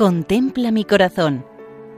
[0.00, 1.44] Contempla mi corazón.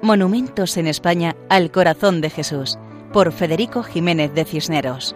[0.02, 2.76] Monumentos en España al corazón de Jesús,
[3.12, 5.14] por Federico Jiménez de Cisneros.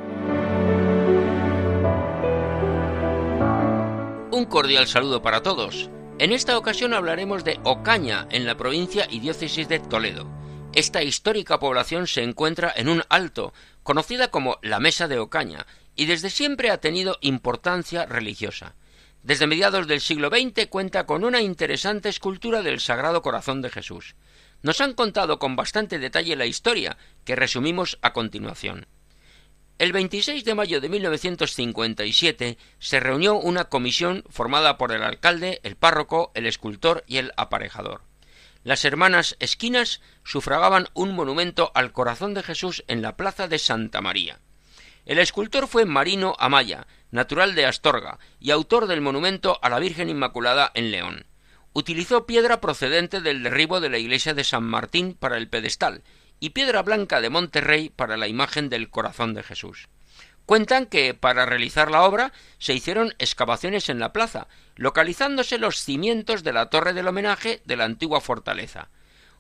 [4.30, 5.90] Un cordial saludo para todos.
[6.21, 10.29] En esta ocasión hablaremos de Ocaña, en la provincia y diócesis de Toledo.
[10.72, 15.66] Esta histórica población se encuentra en un alto, conocida como la Mesa de Ocaña,
[15.97, 18.77] y desde siempre ha tenido importancia religiosa.
[19.27, 24.15] Desde mediados del siglo XX cuenta con una interesante escultura del Sagrado Corazón de Jesús.
[24.62, 28.87] Nos han contado con bastante detalle la historia, que resumimos a continuación.
[29.79, 35.74] El 26 de mayo de 1957 se reunió una comisión formada por el alcalde, el
[35.74, 38.02] párroco, el escultor y el aparejador.
[38.63, 44.01] Las hermanas Esquinas sufragaban un monumento al corazón de Jesús en la plaza de Santa
[44.01, 44.38] María.
[45.06, 50.09] El escultor fue Marino Amaya, natural de Astorga, y autor del monumento a la Virgen
[50.09, 51.26] Inmaculada en León.
[51.73, 56.02] Utilizó piedra procedente del derribo de la iglesia de San Martín para el pedestal
[56.40, 59.88] y piedra blanca de Monterrey para la imagen del corazón de Jesús.
[60.45, 66.42] Cuentan que para realizar la obra se hicieron excavaciones en la plaza, localizándose los cimientos
[66.42, 68.88] de la torre del homenaje de la antigua fortaleza.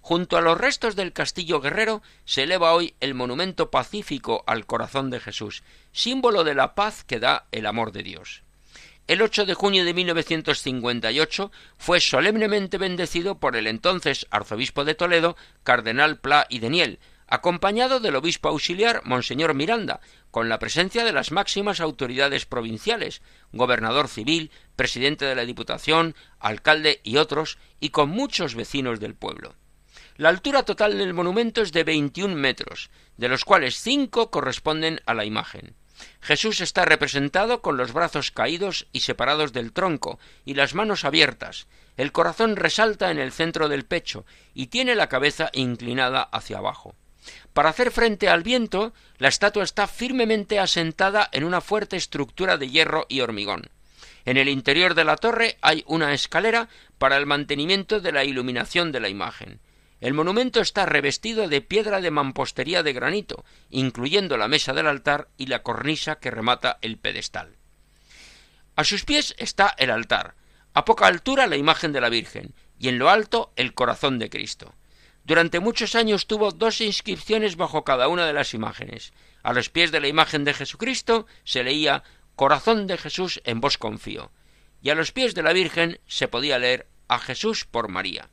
[0.06, 5.10] Junto a los restos del castillo guerrero se eleva hoy el monumento pacífico al corazón
[5.10, 8.44] de Jesús, símbolo de la paz que da el amor de Dios.
[9.08, 15.36] El 8 de junio de 1958 fue solemnemente bendecido por el entonces arzobispo de Toledo,
[15.64, 19.98] cardenal Pla y Deniel, acompañado del obispo auxiliar Monseñor Miranda,
[20.30, 27.00] con la presencia de las máximas autoridades provinciales, gobernador civil, presidente de la Diputación, alcalde
[27.02, 29.56] y otros, y con muchos vecinos del pueblo.
[30.16, 35.12] La altura total del monumento es de 21 metros, de los cuales cinco corresponden a
[35.12, 35.74] la imagen.
[36.20, 41.66] Jesús está representado con los brazos caídos y separados del tronco y las manos abiertas.
[41.96, 46.94] El corazón resalta en el centro del pecho y tiene la cabeza inclinada hacia abajo.
[47.52, 52.68] Para hacer frente al viento, la estatua está firmemente asentada en una fuerte estructura de
[52.68, 53.70] hierro y hormigón.
[54.24, 56.68] En el interior de la torre hay una escalera
[56.98, 59.60] para el mantenimiento de la iluminación de la imagen.
[60.00, 65.28] El monumento está revestido de piedra de mampostería de granito, incluyendo la mesa del altar
[65.38, 67.56] y la cornisa que remata el pedestal.
[68.74, 70.34] A sus pies está el altar,
[70.74, 74.28] a poca altura la imagen de la Virgen, y en lo alto el corazón de
[74.28, 74.74] Cristo.
[75.24, 79.14] Durante muchos años tuvo dos inscripciones bajo cada una de las imágenes.
[79.42, 82.04] A los pies de la imagen de Jesucristo se leía
[82.36, 84.30] Corazón de Jesús en vos confío,
[84.82, 88.28] y a los pies de la Virgen se podía leer A Jesús por María.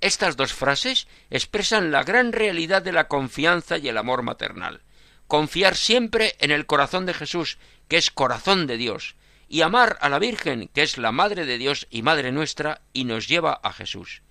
[0.00, 4.82] Estas dos frases expresan la gran realidad de la confianza y el amor maternal.
[5.26, 9.16] Confiar siempre en el corazón de Jesús, que es corazón de Dios,
[9.48, 13.04] y amar a la Virgen, que es la Madre de Dios y Madre nuestra, y
[13.04, 14.22] nos lleva a Jesús.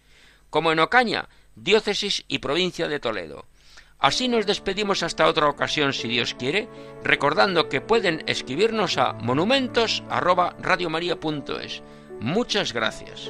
[0.50, 3.46] Como en Ocaña, diócesis y provincia de Toledo.
[4.00, 6.70] Así nos despedimos hasta otra ocasión, si Dios quiere,
[7.04, 11.84] recordando que pueden escribirnos a monumentos@radiomaria.es.
[12.22, 13.30] Muchas gracias.